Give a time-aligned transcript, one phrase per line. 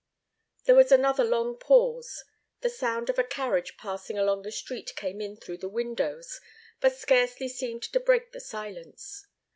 [0.63, 2.23] There was another long pause.
[2.61, 6.41] The sound of a carriage passing along the street came in through the windows,
[6.79, 9.27] but scarcely seemed to break the silence.